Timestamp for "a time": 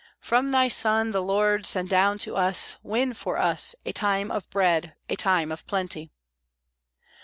3.85-4.31, 5.07-5.51